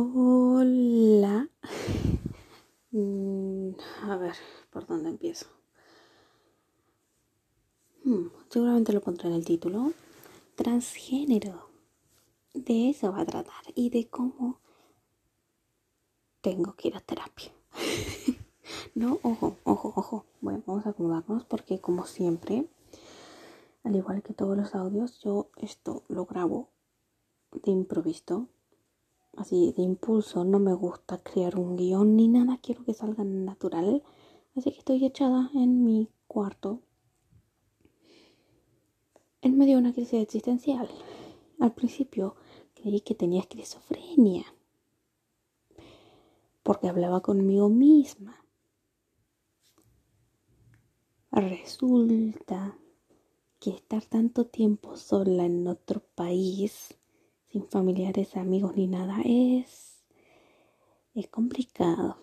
[0.00, 1.48] Hola.
[2.92, 3.70] Mm,
[4.04, 4.36] a ver,
[4.70, 5.46] ¿por dónde empiezo?
[8.04, 9.92] Hmm, seguramente lo pondré en el título.
[10.54, 11.70] Transgénero.
[12.54, 14.60] De eso va a tratar y de cómo
[16.42, 17.50] tengo que ir a terapia.
[18.94, 20.26] no, ojo, ojo, ojo.
[20.40, 22.68] Bueno, vamos a acomodarnos porque como siempre,
[23.82, 26.68] al igual que todos los audios, yo esto lo grabo
[27.50, 28.48] de improviso
[29.38, 34.02] así de impulso, no me gusta crear un guion ni nada, quiero que salga natural.
[34.56, 36.82] Así que estoy echada en mi cuarto
[39.40, 40.88] en medio de una crisis existencial.
[41.60, 42.36] Al principio
[42.74, 44.44] creí que tenía esquizofrenia
[46.62, 48.44] porque hablaba conmigo misma.
[51.30, 52.78] Resulta
[53.58, 56.97] que estar tanto tiempo sola en otro país
[57.50, 60.02] sin familiares, amigos ni nada, es,
[61.14, 62.18] es complicado.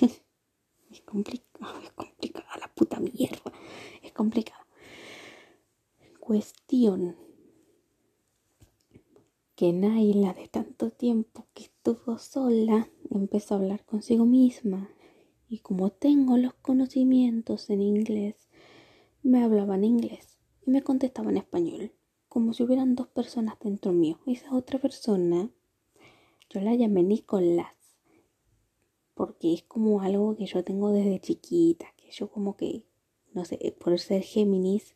[0.90, 3.52] es complicado, es complicado, la puta mierda.
[4.02, 4.64] Es complicado.
[6.20, 7.16] Cuestión
[9.56, 14.88] que Naila de tanto tiempo que estuvo sola empezó a hablar consigo misma
[15.48, 18.36] y como tengo los conocimientos en inglés,
[19.22, 21.92] me hablaba en inglés y me contestaba en español
[22.28, 24.18] como si hubieran dos personas dentro mío.
[24.26, 25.50] Esa otra persona,
[26.50, 27.74] yo la llamé Nicolás,
[29.14, 32.84] porque es como algo que yo tengo desde chiquita, que yo como que,
[33.32, 34.94] no sé, por ser Géminis,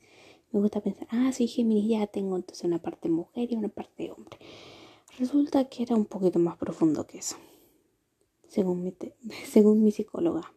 [0.53, 4.11] me gusta pensar, ah, sí, Géminis ya tengo entonces una parte mujer y una parte
[4.11, 4.39] hombre.
[5.19, 7.37] Resulta que era un poquito más profundo que eso,
[8.47, 8.95] según mi,
[9.47, 10.53] según mi psicóloga.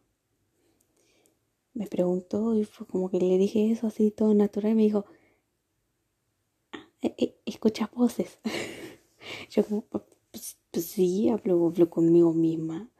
[1.74, 5.04] Me preguntó y fue como que le dije eso así todo natural y me dijo,
[7.06, 8.38] eh, eh, escucha voces.
[9.50, 12.90] Yo pues, pues, sí, hablo, hablo conmigo misma.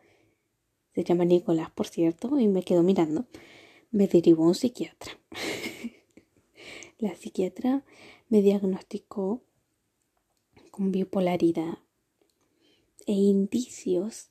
[0.94, 3.26] Se llama Nicolás, por cierto, y me quedo mirando.
[3.90, 5.18] Me derivó a un psiquiatra.
[6.98, 7.84] La psiquiatra
[8.28, 9.42] me diagnosticó
[10.70, 11.78] con bipolaridad
[13.06, 14.30] e indicios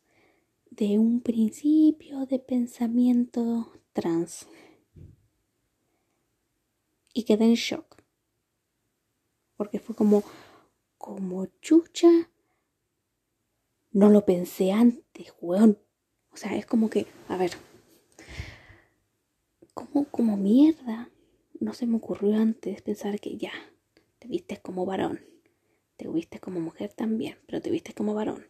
[0.71, 4.47] de un principio de pensamiento trans.
[7.13, 7.94] Y quedé en shock
[9.57, 10.23] porque fue como,
[10.97, 12.09] como chucha.
[13.91, 15.79] No lo pensé antes, weón.
[16.31, 17.51] O sea, es como que, a ver,
[19.73, 21.09] como, como mierda.
[21.59, 23.53] No se me ocurrió antes pensar que ya,
[24.19, 25.21] te vistes como varón.
[25.95, 28.45] Te viste como mujer también, pero te vistes como varón.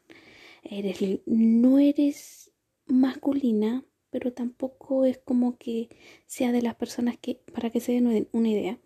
[0.64, 2.52] Eres, no eres
[2.88, 5.90] masculina, pero tampoco es como que
[6.26, 8.80] sea de las personas que, para que se den una idea,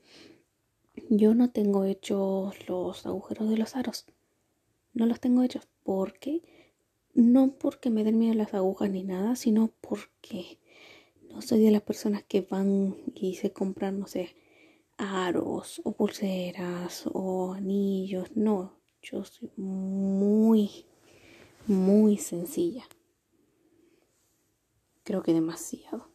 [1.10, 4.06] yo no tengo hechos los agujeros de los aros.
[4.94, 6.42] No los tengo hechos porque
[7.14, 10.60] no porque me den miedo las agujas ni nada, sino porque
[11.30, 14.36] no soy de las personas que van y se compran, no sé,
[14.98, 18.36] aros o pulseras o anillos.
[18.36, 20.86] No, yo soy muy,
[21.68, 22.86] muy sencilla.
[25.04, 26.10] Creo que demasiado.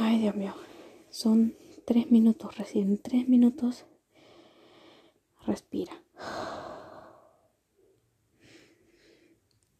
[0.00, 0.54] Ay, Dios mío.
[1.10, 2.98] Son tres minutos recién.
[2.98, 3.84] Tres minutos.
[5.44, 5.92] Respira.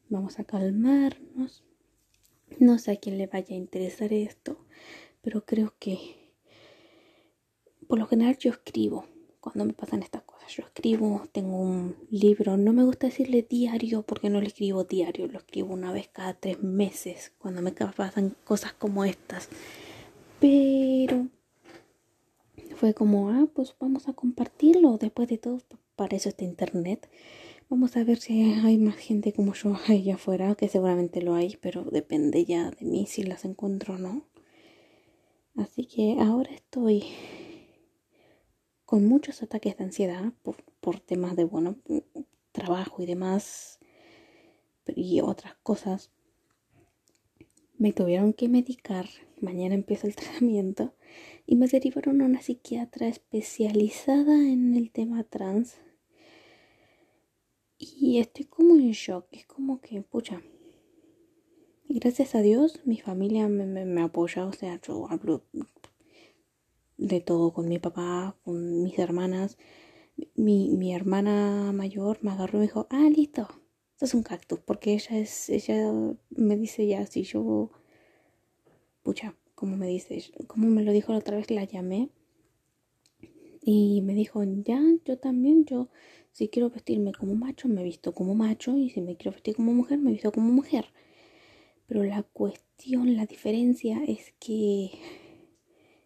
[0.09, 1.62] Vamos a calmarnos.
[2.59, 4.59] No sé a quién le vaya a interesar esto,
[5.23, 6.35] pero creo que
[7.87, 9.06] por lo general yo escribo
[9.39, 10.53] cuando me pasan estas cosas.
[10.53, 15.29] Yo escribo, tengo un libro, no me gusta decirle diario porque no lo escribo diario,
[15.29, 19.49] lo escribo una vez cada tres meses cuando me pasan cosas como estas.
[20.41, 21.28] Pero
[22.76, 24.99] fue como, ah, pues vamos a compartirlo.
[24.99, 25.60] Después de todo,
[25.97, 27.09] para eso está internet.
[27.69, 31.56] Vamos a ver si hay más gente como yo allá afuera, que seguramente lo hay,
[31.60, 34.22] pero depende ya de mí si las encuentro o no.
[35.56, 37.05] Así que ahora estoy
[38.84, 41.76] con muchos ataques de ansiedad por, por temas de, bueno,
[42.52, 43.81] trabajo y demás,
[44.87, 46.11] y otras cosas
[47.79, 49.07] me tuvieron que medicar,
[49.41, 50.93] mañana empieza el tratamiento
[51.47, 55.79] y me derivaron a una psiquiatra especializada en el tema trans.
[57.79, 60.43] Y estoy como en shock, es como que, pucha,
[61.89, 65.45] gracias a Dios mi familia me, me, apoya, o sea, yo hablo
[66.97, 69.57] de todo con mi papá, con mis hermanas.
[70.35, 73.49] Mi, mi hermana mayor me agarró y me dijo, ah, listo,
[73.99, 75.93] esto es un cactus, porque ella es, ella
[76.31, 77.73] me dice ya, si yo,
[79.03, 82.09] pucha, como me dice, como me lo dijo la otra vez, la llamé,
[83.61, 85.89] Y me dijo, ya, yo también, yo
[86.31, 89.75] si quiero vestirme como macho, me visto como macho, y si me quiero vestir como
[89.75, 90.93] mujer, me visto como mujer.
[91.89, 94.93] Pero la cuestión, la diferencia es que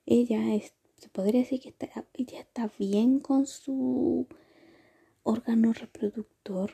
[0.07, 4.27] ella es, se podría decir que está, ella está bien con su
[5.25, 6.73] órgano reproductor.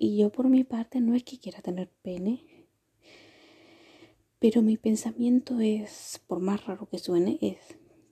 [0.00, 2.44] Y yo por mi parte no es que quiera tener pene.
[4.38, 7.58] Pero mi pensamiento es, por más raro que suene, es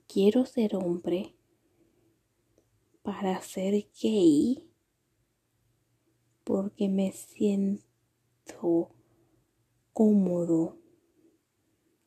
[0.07, 1.33] quiero ser hombre
[3.03, 4.69] para ser gay
[6.43, 7.83] porque me siento
[9.93, 10.77] cómodo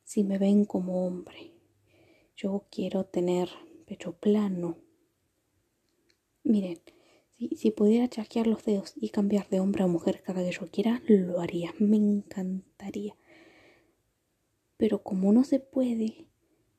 [0.03, 1.53] si me ven como hombre.
[2.35, 3.49] Yo quiero tener
[3.87, 4.77] pecho plano.
[6.43, 6.79] Miren,
[7.55, 11.01] si, pudiera chasquear los dedos y cambiar de hombre a mujer cada que yo quiera,
[11.07, 11.73] lo haría.
[11.79, 13.15] Me encantaría.
[14.77, 16.27] Pero como no se puede,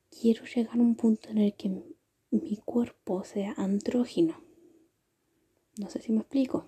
[0.09, 1.69] quiero llegar a un punto en el que
[2.31, 4.41] mi cuerpo sea andrógino.
[5.77, 6.67] No sé si me explico.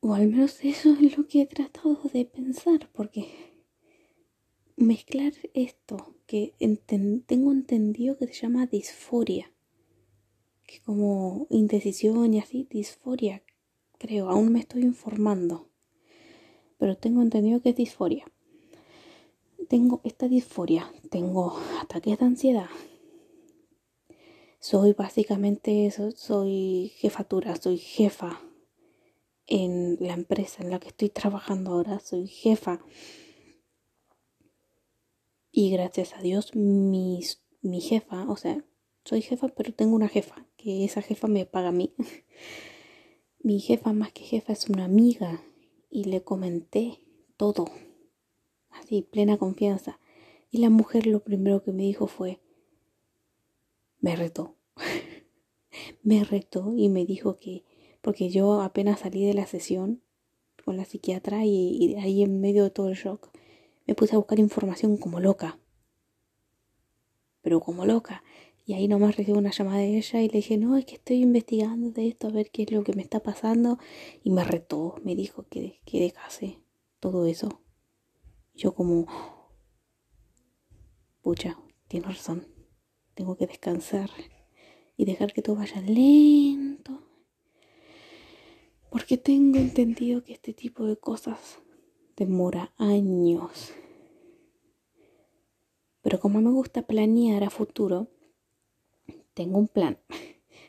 [0.00, 3.28] O al menos eso es lo que he tratado de pensar, porque
[4.76, 6.54] mezclar esto, que
[7.26, 9.52] tengo entendido que se llama disforia,
[10.68, 13.42] que como indecisión y así, disforia,
[13.98, 15.68] creo, aún me estoy informando,
[16.78, 18.24] pero tengo entendido que es disforia
[19.68, 22.70] tengo esta disforia, tengo ataques de ansiedad.
[24.60, 28.40] Soy básicamente, soy jefatura, soy jefa
[29.46, 32.80] en la empresa en la que estoy trabajando ahora, soy jefa.
[35.52, 37.20] Y gracias a Dios, mi,
[37.62, 38.64] mi jefa, o sea,
[39.08, 41.94] soy jefa, pero tengo una jefa, que esa jefa me paga a mí.
[43.42, 45.42] mi jefa más que jefa es una amiga
[45.88, 47.00] y le comenté
[47.38, 47.64] todo
[48.68, 49.98] así, plena confianza.
[50.50, 52.40] Y la mujer lo primero que me dijo fue,
[53.98, 54.56] me retó.
[56.02, 57.64] me retó y me dijo que,
[58.02, 60.02] porque yo apenas salí de la sesión
[60.66, 63.30] con la psiquiatra y, ahí en medio de todo el shock,
[63.86, 65.58] me puse a buscar información como loca.
[67.40, 68.22] Pero como loca.
[68.68, 71.22] Y ahí nomás recibí una llamada de ella y le dije, no, es que estoy
[71.22, 73.78] investigando de esto, a ver qué es lo que me está pasando.
[74.22, 76.58] Y me retó, me dijo que, que dejase
[77.00, 77.62] todo eso.
[78.52, 79.06] Yo como,
[81.22, 82.46] pucha, tienes razón,
[83.14, 84.10] tengo que descansar
[84.98, 87.08] y dejar que todo vaya lento.
[88.90, 91.62] Porque tengo entendido que este tipo de cosas
[92.18, 93.72] demora años.
[96.02, 98.10] Pero como me gusta planear a futuro,
[99.38, 99.98] tengo un plan.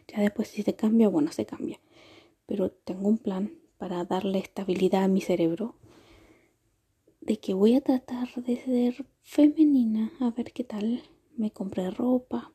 [0.07, 1.79] Ya después si se cambia, bueno, se cambia.
[2.45, 5.75] Pero tengo un plan para darle estabilidad a mi cerebro
[7.21, 11.01] de que voy a tratar de ser femenina, a ver qué tal.
[11.35, 12.53] Me compré ropa,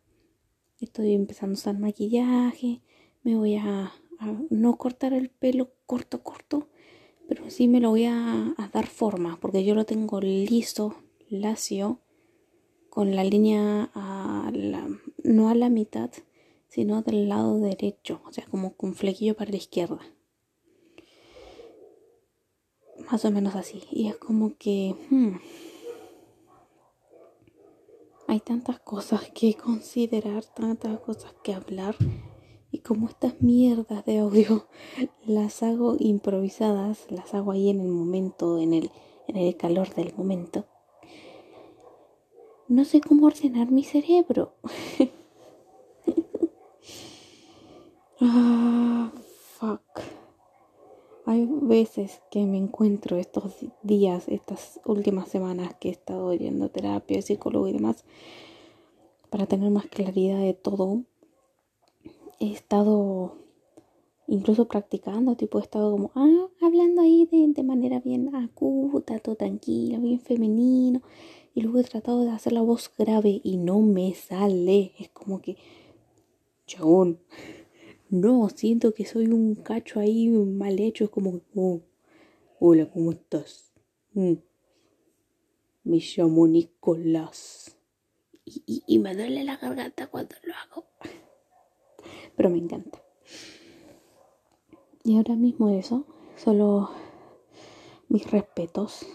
[0.81, 2.81] estoy empezando a usar maquillaje,
[3.25, 3.93] me voy a,
[4.51, 6.69] no cortar el pelo corto, corto,
[7.27, 10.95] pero sí me lo voy a, dar forma, porque yo lo tengo liso,
[11.29, 12.01] lacio,
[12.89, 14.87] con la línea a la,
[15.25, 16.11] no a la mitad,
[16.69, 20.01] sino del lado derecho, o sea, como con flequillo para la izquierda
[23.11, 23.83] más o menos así.
[23.91, 25.37] Y es como que hmm,
[28.29, 31.97] hay tantas cosas que considerar, tantas cosas que hablar.
[32.71, 34.67] Y como estas mierdas de audio
[35.27, 38.91] las hago improvisadas, las hago ahí en el momento, en el,
[39.29, 40.67] en el calor del momento.
[42.69, 44.55] No sé cómo ordenar mi cerebro.
[48.21, 49.13] ah,
[49.59, 49.83] fuck.
[51.27, 56.69] Hay veces que me encuentro estos días, estas últimas semanas que he estado yendo a
[56.69, 58.05] terapia, psicólogo y demás,
[59.29, 61.03] para tener más claridad de todo.
[62.41, 63.37] He estado
[64.27, 69.37] incluso practicando, tipo he estado como, ah, hablando ahí de, de manera bien aguda, todo
[69.37, 71.03] tranquilo, bien femenino.
[71.55, 74.93] Y luego he tratado de hacer la voz grave y no me sale.
[74.99, 75.57] Es como que,
[76.67, 77.21] chabón,
[78.11, 81.05] no, siento que soy un cacho ahí mal hecho.
[81.05, 81.81] Es como, oh,
[82.59, 83.73] hola, ¿cómo estás?
[84.15, 84.35] Mm.
[85.85, 87.77] Me llamo Nicolás.
[88.45, 90.87] Y, me duele la garganta cuando lo hago.
[92.37, 93.03] Pero me encanta.
[95.05, 96.05] Y ahora mismo eso,
[96.37, 96.91] solo
[98.09, 99.07] mis respetos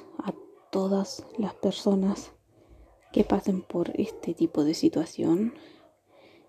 [0.72, 2.32] todas las personas
[3.12, 5.54] que pasen por este tipo de situación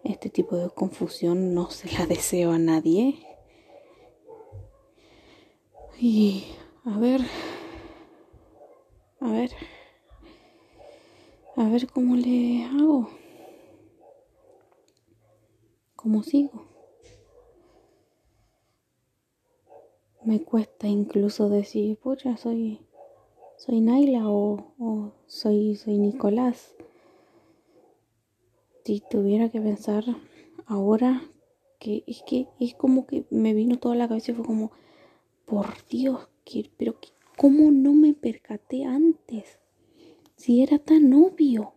[0.05, 3.27] este tipo de confusión no se la deseo a nadie.
[5.99, 6.45] Y
[6.85, 7.21] a ver,
[9.21, 9.51] a ver,
[11.57, 13.11] a ver cómo le hago.
[15.95, 16.67] ¿Cómo sigo?
[20.25, 22.87] Me cuesta incluso decir, pucha, soy,
[23.61, 26.75] soy Naila o, o soy, soy Nicolás.
[28.87, 30.03] Si tuviera que pensar
[30.65, 31.23] ahora
[31.79, 34.73] que es que es como que me vino toda la cabeza y fue como,
[35.45, 36.97] por Dios, que, pero
[37.37, 39.59] ¿cómo no me percaté antes?
[40.37, 41.75] Si era tan obvio.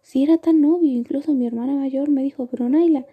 [0.00, 3.04] Si era tan obvio, incluso mi hermana mayor me dijo, pero Naila,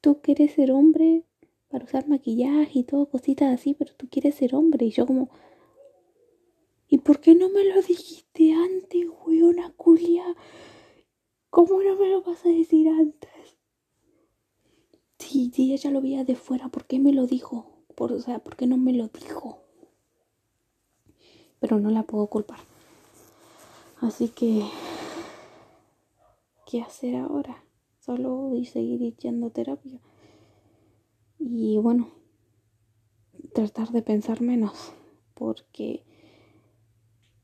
[0.00, 1.27] tú quieres ser hombre
[1.68, 4.86] para usar maquillaje y todo, cositas así, pero tú quieres ser hombre.
[4.86, 5.28] Y yo como,
[6.88, 10.24] ¿y por qué no me lo dijiste antes, weona culia?
[11.50, 13.30] ¿Cómo no me lo vas a decir antes?
[15.18, 17.84] Sí, sí, ella lo veía de fuera, ¿por qué me lo dijo?
[17.94, 19.62] Por, o sea, ¿por qué no me lo dijo?
[21.60, 22.60] Pero no la puedo culpar.
[24.00, 24.62] Así que,
[26.66, 27.64] ¿qué hacer ahora?
[27.98, 30.00] Solo y seguir yendo terapia.
[31.38, 32.10] Y bueno,
[33.54, 34.92] tratar de pensar menos,
[35.34, 36.04] porque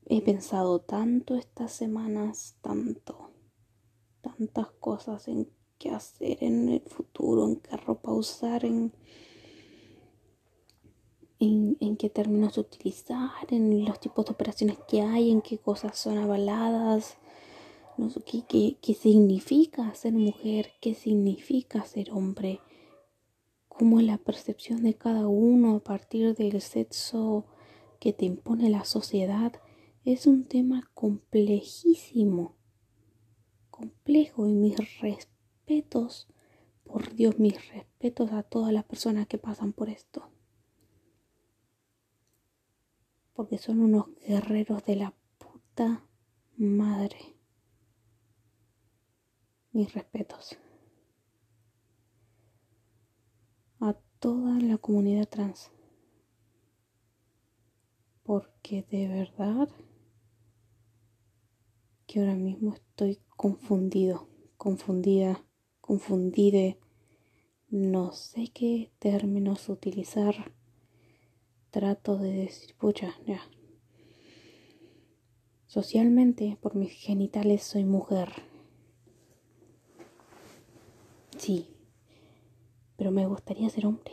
[0.06, 3.34] he pensado tanto estas semanas, tanto
[4.24, 5.48] tantas cosas en
[5.78, 8.92] qué hacer en el futuro, en qué ropa usar, en,
[11.38, 16.16] en, qué términos utilizar, en los tipos de operaciones que hay, en qué cosas son
[16.18, 17.16] avaladas,
[17.98, 22.60] no sé, qué, qué significa ser mujer, qué significa ser hombre,
[23.78, 27.46] cómo es la percepción de cada uno a partir del sexo
[28.00, 29.52] que te impone la sociedad.
[30.04, 32.56] Es un tema complejísimo
[33.74, 36.28] complejo y mis respetos,
[36.84, 40.30] por Dios, mis respetos a todas las personas que pasan por esto.
[43.32, 46.06] Porque son unos guerreros de la puta
[46.56, 47.34] madre.
[49.72, 50.56] Mis respetos.
[53.80, 55.70] A toda la comunidad trans.
[58.22, 59.68] Porque de verdad
[62.06, 65.44] que ahora mismo estoy confundido, confundida,
[65.82, 66.78] confundide.
[67.68, 70.54] No sé qué términos utilizar.
[71.70, 73.42] Trato de decir, pucha, ya.
[75.66, 78.30] Socialmente, por mis genitales, soy mujer.
[81.36, 81.73] Sí,
[82.96, 84.12] pero me gustaría ser hombre.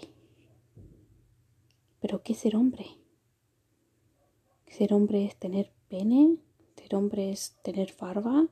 [1.99, 2.85] ¿Pero qué ser hombre?
[4.67, 6.37] ¿Ser hombre es tener pene?
[6.75, 8.47] ¿Ser hombre es tener barba?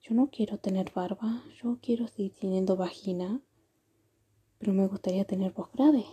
[0.00, 3.40] Yo no quiero tener barba, yo quiero seguir teniendo vagina,
[4.58, 6.04] pero me gustaría tener voz grave.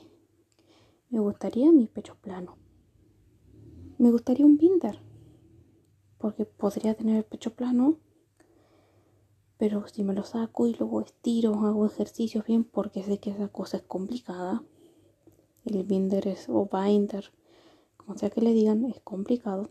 [1.10, 2.58] Me gustaría mi pecho plano.
[3.98, 5.00] Me gustaría un binder,
[6.20, 7.98] porque podría tener el pecho plano,
[9.60, 13.50] pero si me lo saco y luego estiro, hago ejercicios bien, porque sé que esa
[13.50, 14.63] cosa es complicada.
[15.66, 17.32] El binder es, o binder,
[17.98, 19.70] como sea que le digan, es complicado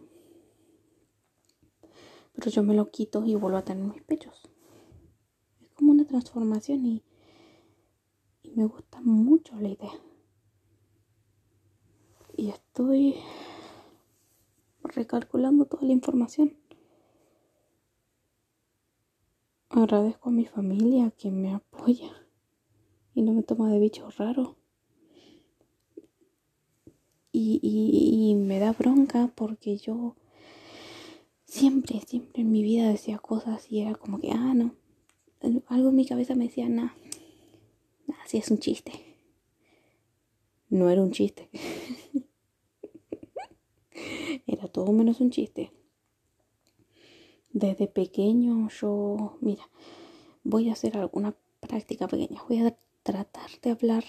[2.39, 4.49] pero yo me lo quito y vuelvo a tener mis pechos.
[5.61, 7.03] Es como una transformación y,
[8.45, 9.91] y me gusta mucho la idea.
[12.37, 13.17] Y estoy
[14.85, 16.57] recalculando toda la información.
[19.79, 22.11] Agradezco a mi familia que me apoya
[23.15, 24.57] y no me toma de bicho raro.
[27.31, 30.17] Y, y, me da bronca porque yo
[31.45, 34.75] siempre, siempre en mi vida decía cosas y era como que, ah, no.
[35.69, 36.97] Algo en mi cabeza me decía, nada,
[38.09, 38.91] nada, sí es un chiste.
[40.71, 41.49] No era un chiste.
[44.49, 45.71] era todo menos un chiste.
[47.59, 49.69] Desde pequeño yo, mira,
[50.45, 52.41] voy a hacer alguna práctica pequeña.
[52.49, 54.05] Voy a tratar de hablar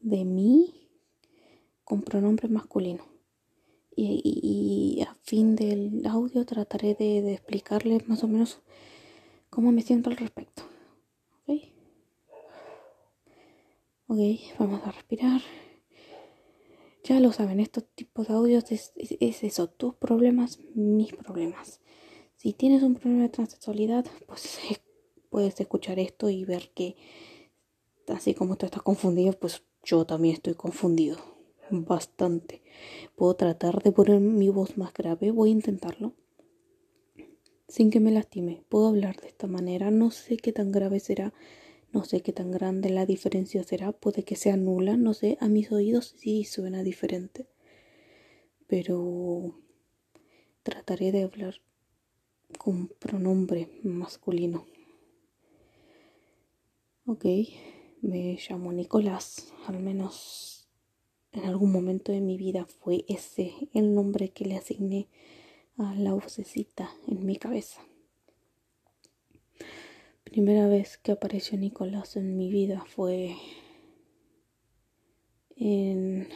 [0.00, 0.88] de mí
[1.82, 3.04] con pronombre masculino
[3.96, 8.60] y, a fin del audio trataré de, explicarles más o menos
[9.50, 10.62] cómo me siento al respecto.
[11.48, 11.62] ¿Ok?
[14.06, 14.18] Ok,
[14.60, 15.40] vamos a respirar.
[17.02, 21.80] Ya lo saben, estos tipos de audios es, eso, tus problemas, mis problemas.
[22.46, 24.60] Si tienes un problema de transexualidad, pues
[25.30, 26.94] puedes escuchar esto y ver que
[28.06, 31.18] así como tú estás confundido, pues yo también estoy confundido
[31.70, 32.62] bastante.
[33.16, 36.14] Puedo tratar de poner mi voz más grave, voy a intentarlo.
[37.66, 41.34] Sin que me lastime, puedo hablar de esta manera, no sé qué tan grave será,
[41.92, 45.48] no sé qué tan grande la diferencia será, puede que sea nula, no sé, a
[45.48, 47.48] mis oídos sí suena diferente.
[48.68, 49.58] Pero
[50.62, 51.56] trataré de hablar
[52.58, 54.66] con pronombre masculino.
[57.06, 57.24] Ok,
[58.02, 60.68] me llamo Nicolás, al menos
[61.32, 65.08] en algún momento de mi vida fue ese el nombre que le asigné
[65.76, 67.80] a la vocecita en mi cabeza.
[70.24, 73.36] Primera vez que apareció Nicolás en mi vida fue
[75.56, 76.28] en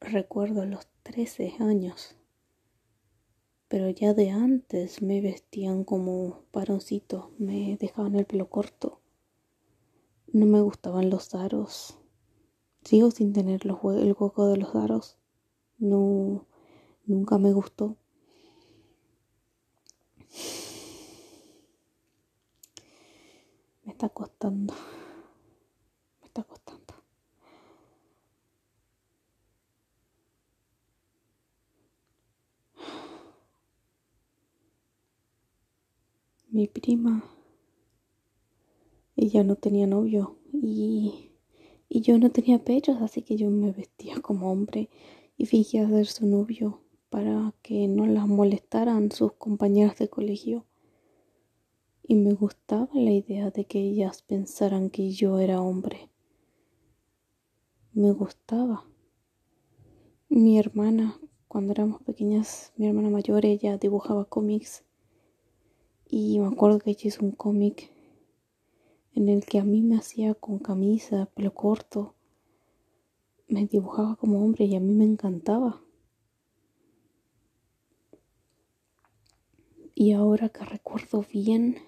[0.00, 2.16] recuerdo los 13 años
[3.74, 9.00] pero ya de antes me vestían como varoncito, me dejaban el pelo corto.
[10.32, 11.98] No me gustaban los aros.
[12.84, 15.18] Sigo sin tener el hueco de los aros.
[15.78, 16.46] No,
[17.04, 17.96] nunca me gustó.
[23.82, 24.72] Me está costando.
[26.20, 26.94] Me está costando.
[36.54, 37.24] Mi prima,
[39.16, 41.32] ella no tenía novio y,
[41.88, 44.88] y yo no tenía pechos, así que yo me vestía como hombre
[45.36, 46.80] y fingía ser su novio
[47.10, 50.64] para que no las molestaran sus compañeras de colegio.
[52.04, 56.08] Y me gustaba la idea de que ellas pensaran que yo era hombre.
[57.94, 58.84] Me gustaba.
[60.28, 61.18] Mi hermana,
[61.48, 64.84] cuando éramos pequeñas, mi hermana mayor, ella dibujaba cómics
[66.08, 67.90] y me acuerdo que ella hizo un cómic
[69.14, 72.14] en el que a mí me hacía con camisa, pelo corto.
[73.48, 75.80] Me dibujaba como hombre y a mí me encantaba.
[79.94, 81.78] Y ahora que recuerdo bien,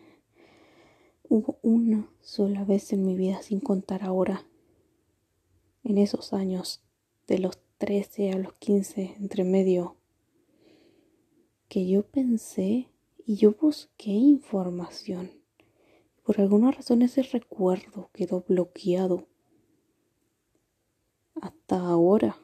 [1.28, 4.46] hubo una sola vez en mi vida, sin contar ahora,
[5.82, 6.82] en esos años,
[7.26, 9.96] de los 13 a los 15, entre medio,
[11.68, 12.88] que yo pensé
[13.26, 15.32] y yo busqué información.
[16.22, 19.26] Por alguna razón ese recuerdo quedó bloqueado.
[21.34, 22.38] Hasta ahora.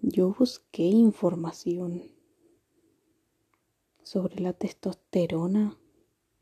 [0.00, 2.10] Yo busqué información
[4.02, 5.78] sobre la testosterona,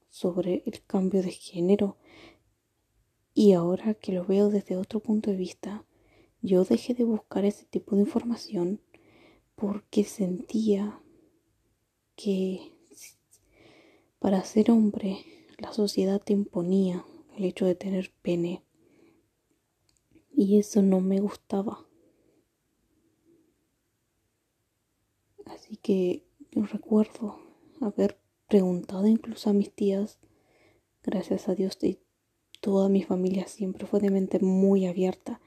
[0.08, 1.96] sobre el cambio de género.
[3.34, 5.84] Y ahora que lo veo desde otro punto de vista,
[6.40, 8.80] yo dejé de buscar ese tipo de información
[9.56, 11.02] porque sentía
[12.16, 12.72] que
[14.18, 15.24] para ser hombre
[15.58, 17.04] la sociedad te imponía
[17.36, 18.62] el hecho de tener pene
[20.34, 21.86] y eso no me gustaba.
[25.46, 27.38] Así que yo recuerdo
[27.80, 30.18] haber preguntado incluso a mis tías,
[31.02, 32.00] gracias a Dios y
[32.60, 35.40] toda mi familia siempre fue de mente muy abierta.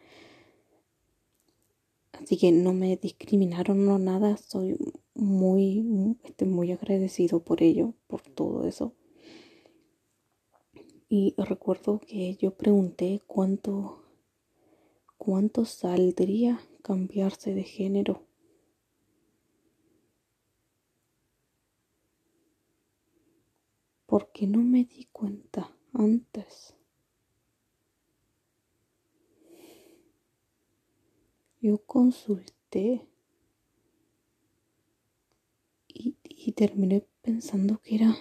[2.13, 4.77] Así que no me discriminaron no nada, soy
[5.19, 8.93] muy, estoy muy agradecido por ello, por todo eso.
[11.07, 14.03] Y recuerdo que yo pregunté cuánto,
[15.17, 18.23] cuánto saldría cambiarse de género.
[24.05, 26.75] Porque no me di cuenta antes.
[31.61, 33.08] Yo consulté
[36.45, 38.17] y, terminé pensando que era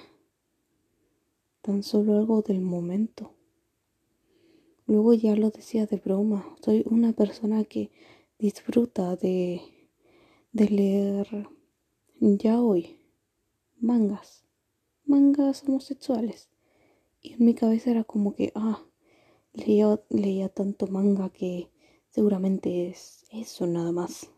[1.62, 3.32] tan solo algo del momento.
[4.86, 7.90] Luego ya lo decía de broma, soy una persona que
[8.38, 9.60] disfruta de,
[10.52, 11.48] leer
[12.20, 13.00] ya hoy
[13.78, 14.44] mangas,
[15.04, 16.48] mangas homosexuales.
[17.20, 18.84] Y en mi cabeza era como que, ah,
[19.52, 21.70] leía, leía tanto manga que
[22.08, 24.30] seguramente es eso nada más.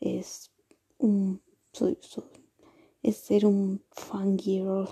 [0.00, 0.52] Es
[0.98, 1.40] un
[1.72, 1.98] soy,
[3.02, 4.88] es ser un fangirl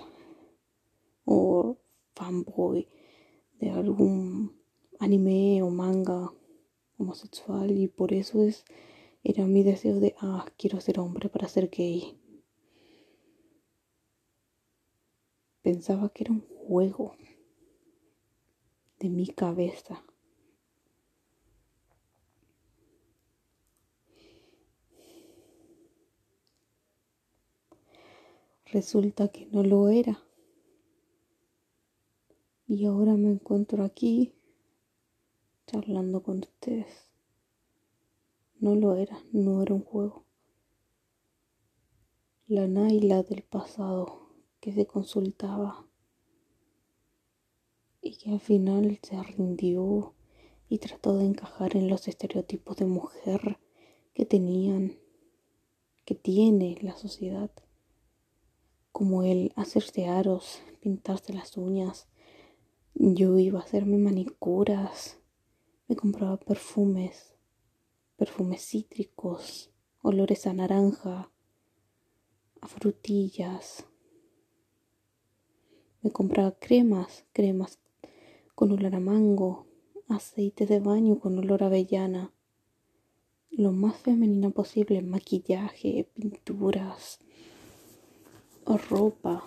[1.25, 1.77] o
[2.15, 2.87] fanboy
[3.59, 4.59] de algún
[4.99, 6.33] anime o manga
[6.97, 8.65] homosexual y por eso es
[9.23, 12.19] era mi deseo de ah quiero ser hombre para ser gay
[15.61, 17.15] pensaba que era un juego
[18.99, 20.03] de mi cabeza
[28.71, 30.23] resulta que no lo era.
[32.67, 34.33] Y ahora me encuentro aquí
[35.65, 37.09] charlando con ustedes.
[38.59, 40.25] No lo era, no era un juego.
[42.47, 44.29] La Naila del pasado
[44.59, 45.87] que se consultaba
[48.01, 50.13] y que al final se rindió
[50.67, 53.59] y trató de encajar en los estereotipos de mujer
[54.13, 54.97] que tenían,
[56.05, 57.51] que tiene la sociedad
[58.91, 62.07] como el hacerse aros, pintarse las uñas.
[62.93, 65.19] Yo iba a hacerme manicuras,
[65.87, 67.35] me compraba perfumes,
[68.17, 69.71] perfumes cítricos,
[70.01, 71.31] olores a naranja,
[72.61, 73.85] a frutillas.
[76.01, 77.79] Me compraba cremas, cremas
[78.55, 79.67] con olor a mango,
[80.09, 82.33] aceite de baño con olor a avellana.
[83.49, 87.19] Lo más femenina posible, maquillaje, pinturas,
[88.77, 89.45] ropa.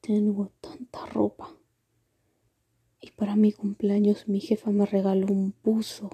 [0.00, 1.56] Tengo tanta ropa.
[3.00, 6.10] Y para mi cumpleaños mi jefa me regaló un buzo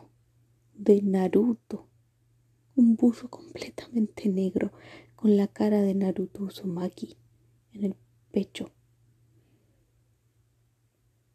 [0.74, 1.88] de Naruto.
[2.74, 4.72] Un buzo completamente negro
[5.14, 7.16] con la cara de Naruto Uzumaki
[7.72, 7.96] en el
[8.30, 8.70] pecho.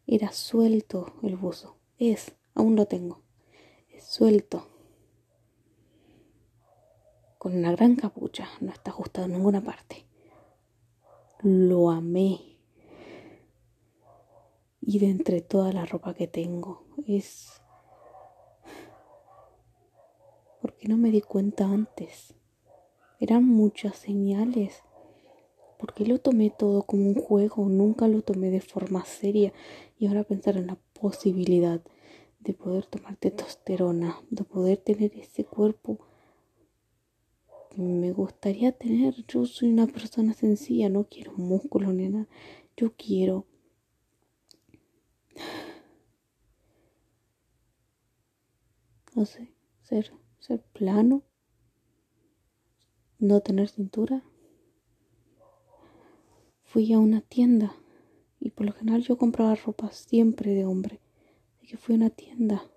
[0.05, 1.77] Era suelto el buzo.
[1.97, 3.20] Es, aún lo tengo.
[4.01, 4.67] Suelto.
[7.37, 8.47] Con una gran capucha.
[8.59, 10.05] No está ajustado en ninguna parte.
[11.41, 12.57] Lo amé.
[14.81, 17.61] Y de entre toda la ropa que tengo es...
[20.61, 22.33] porque no me di cuenta antes?
[23.19, 24.83] Eran muchas señales.
[25.77, 29.53] Porque lo tomé todo como un juego, nunca lo tomé de forma seria.
[29.97, 31.81] Y ahora pensar en la posibilidad
[32.41, 35.99] de poder tomar testosterona, de poder tener ese cuerpo
[37.69, 39.25] que me gustaría tener.
[39.27, 42.27] Yo soy una persona sencilla, no quiero músculo ni nada.
[42.75, 43.45] Yo quiero
[49.15, 51.23] no sé, ser, ser plano
[53.21, 54.23] no tener cintura.
[56.63, 57.75] Fui a una tienda
[58.39, 60.99] y por lo general yo compraba ropa siempre de hombre.
[61.77, 62.69] Fui a una tienda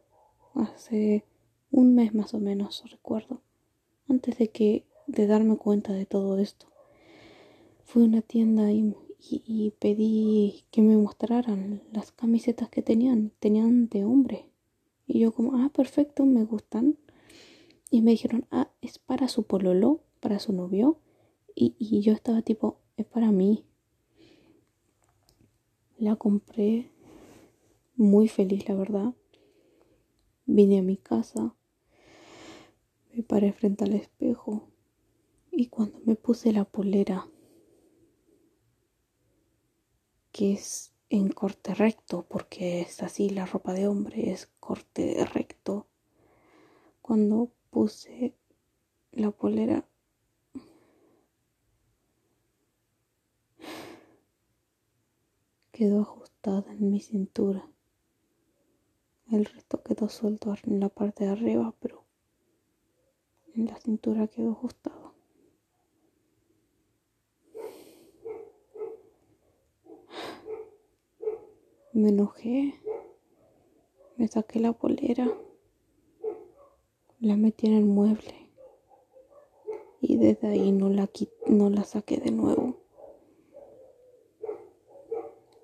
[0.55, 1.25] hace
[1.71, 3.43] un mes más o menos, recuerdo,
[4.09, 6.67] antes de que de darme cuenta de todo esto.
[7.85, 13.33] Fui a una tienda y, y pedí que me mostraran las camisetas que tenían.
[13.41, 14.51] Tenían de hombre.
[15.07, 16.97] Y yo como, ah, perfecto, me gustan.
[17.91, 20.99] Y me dijeron, ah, es para su pololo para su novio
[21.55, 23.67] y, yo estaba tipo, es para mí.
[25.99, 26.91] La compré
[27.97, 29.15] muy feliz, la verdad.
[30.47, 31.55] Vine a mi casa,
[33.13, 34.69] me paré frente al espejo
[35.51, 37.29] y cuando me puse la polera,
[40.33, 45.87] que es en corte recto, porque es así la ropa de hombre, es corte recto,
[47.01, 48.35] cuando puse
[49.13, 49.87] la polera
[55.71, 57.69] quedó ajustada en mi cintura.
[59.35, 62.05] El resto quedó suelto en la parte de arriba, pero
[63.57, 65.13] en la cintura quedó ajustado.
[71.93, 72.81] Me enojé,
[74.17, 75.27] me saqué la polera,
[77.19, 78.49] la metí en el mueble
[80.01, 81.11] y desde ahí no la,
[81.49, 82.77] no la saqué de nuevo.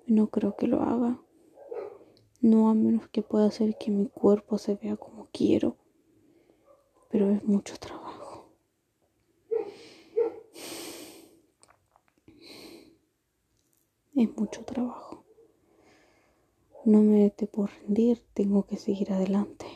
[0.07, 1.21] No creo que lo haga.
[2.41, 5.77] No a menos que pueda hacer que mi cuerpo se vea como quiero.
[7.09, 8.49] Pero es mucho trabajo.
[14.15, 15.23] Es mucho trabajo.
[16.83, 19.67] No me por rendir, tengo que seguir adelante.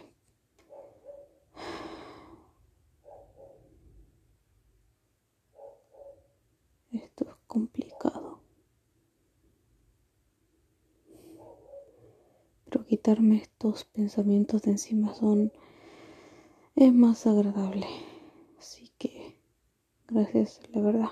[6.91, 8.35] Esto es complicado.
[13.07, 15.53] Estos pensamientos de encima son
[16.75, 17.85] es más agradable.
[18.57, 19.37] Así que
[20.07, 21.09] gracias, la verdad,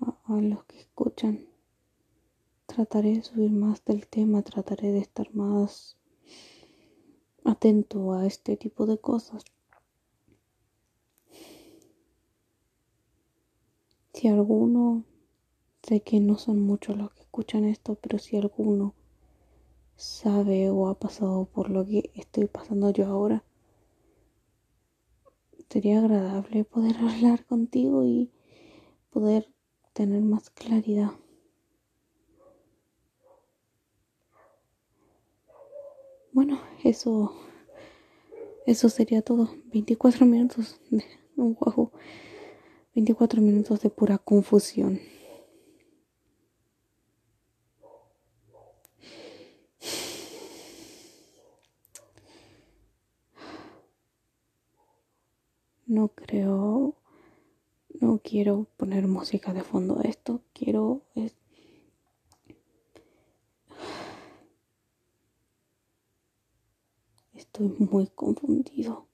[0.00, 1.46] a, los que escuchan.
[2.66, 5.96] Trataré de subir más del tema, trataré de estar más
[7.44, 9.44] atento a este tipo de cosas.
[14.12, 15.04] Si alguno,
[15.82, 18.94] sé que no son muchos los que escuchan esto, pero si alguno
[20.02, 23.44] sabe o ha pasado por lo que estoy pasando yo ahora,
[25.70, 28.30] sería agradable poder hablar contigo y
[29.10, 29.48] poder
[29.92, 31.12] tener más claridad.
[36.32, 37.32] Bueno, eso
[38.66, 39.50] eso sería todo.
[39.72, 41.04] 24 minutos de
[41.36, 41.92] juego.
[42.94, 45.00] 24 minutos de pura confusión.
[55.92, 56.96] No creo,
[58.00, 61.02] no quiero poner música de fondo a esto, quiero...
[67.34, 69.06] Estoy muy confundido,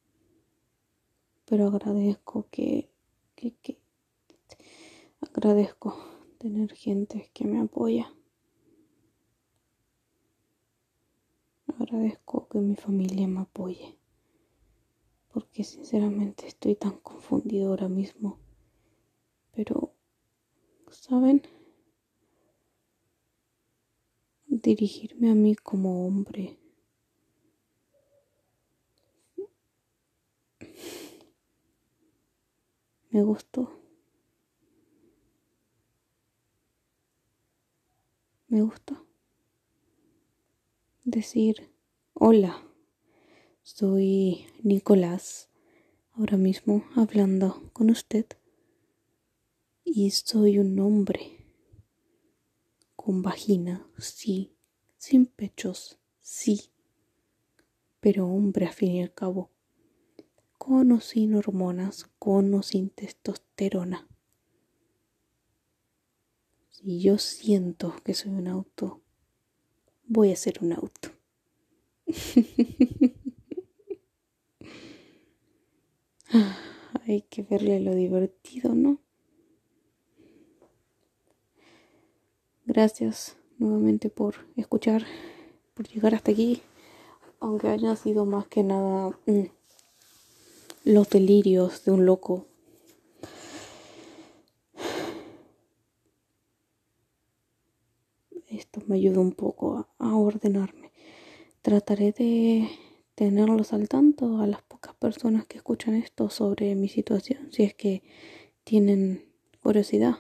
[1.47, 2.89] pero agradezco que,
[3.35, 3.79] que,
[5.21, 5.97] agradezco
[6.39, 8.13] tener gente que me apoya.
[11.67, 13.98] Agradezco que mi familia me apoye
[15.39, 18.41] porque sinceramente estoy tan confundido ahora mismo.
[19.53, 19.95] Pero,
[20.91, 21.43] ¿saben?
[24.49, 26.59] Dirigirme a mí como hombre.
[33.11, 33.71] Me gustó.
[38.49, 39.01] Me gusta
[41.05, 41.71] decir
[42.15, 42.68] hola.
[43.75, 45.51] Soy Nicolás,
[46.15, 48.25] ahora mismo hablando con usted.
[49.85, 51.37] Y soy un hombre
[52.97, 54.57] con vagina, sí,
[54.97, 56.71] sin pechos, sí,
[58.01, 59.51] pero hombre a fin y al cabo,
[60.57, 64.09] con o sin hormonas, con o sin testosterona.
[66.71, 69.03] Si yo siento que soy un auto,
[70.07, 71.11] voy a ser un auto.
[77.07, 78.99] Hay que verle lo divertido, ¿no?
[82.67, 85.05] Gracias nuevamente por escuchar,
[85.75, 86.61] por llegar hasta aquí,
[87.41, 89.45] aunque haya sido más que nada mm,
[90.85, 92.47] los delirios de un loco.
[98.49, 100.93] Esto me ayuda un poco a ordenarme.
[101.63, 102.69] Trataré de
[103.15, 104.63] tenerlos al tanto a las
[104.99, 108.03] personas que escuchan esto sobre mi situación, si es que
[108.65, 109.25] tienen
[109.63, 110.17] curiosidad.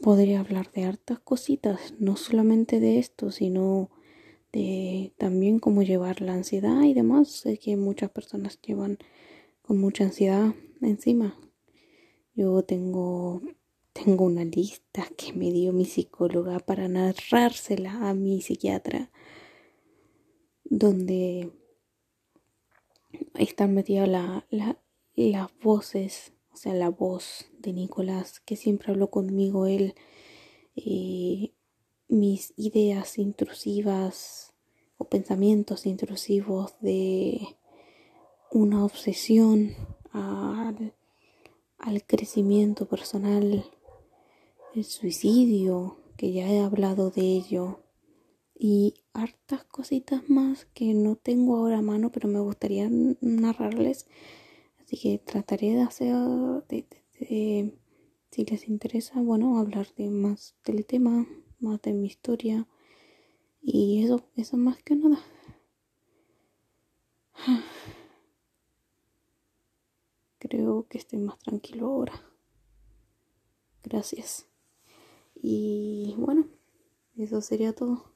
[0.00, 3.90] Podría hablar de hartas cositas, no solamente de esto, sino
[4.52, 7.30] de también cómo llevar la ansiedad y demás.
[7.30, 8.98] Sé que muchas personas llevan
[9.62, 11.38] con mucha ansiedad encima.
[12.34, 13.40] Yo tengo
[13.94, 19.10] tengo una lista que me dio mi psicóloga para narrársela a mi psiquiatra
[20.64, 21.52] donde
[23.34, 24.46] están metidas la,
[25.16, 29.94] las voces, o sea, la voz de Nicolás, que siempre habló conmigo, él,
[30.76, 31.52] eh,
[32.08, 34.54] mis ideas intrusivas
[34.98, 37.40] o pensamientos intrusivos de
[38.50, 39.74] una obsesión
[40.12, 40.94] al,
[41.78, 43.64] al crecimiento personal,
[44.74, 47.83] el suicidio, que ya he hablado de ello,
[48.66, 52.88] y hartas cositas más que no tengo ahora a mano, pero me gustaría
[53.20, 54.06] narrarles.
[54.80, 56.16] Así que trataré de hacer,
[58.30, 61.26] si les interesa, bueno, hablar de más del tema,
[61.60, 62.66] más de mi historia.
[63.60, 65.22] Y eso, eso más que nada.
[70.38, 72.14] Creo que estoy más tranquilo ahora.
[73.82, 74.46] Gracias.
[75.34, 76.46] Y bueno,
[77.18, 78.13] eso sería todo.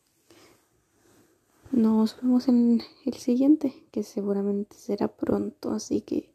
[1.72, 6.34] Nos vemos en el siguiente, que seguramente será pronto, así que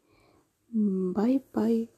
[0.70, 1.93] bye bye.